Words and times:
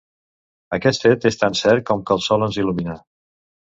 Aquest 0.77 1.05
fet 1.07 1.27
és 1.31 1.37
tan 1.43 1.57
cert 1.61 1.85
com 1.91 2.03
que 2.07 2.17
el 2.19 2.25
sol 2.29 2.47
ens 2.47 2.59
il·lumina. 2.65 2.97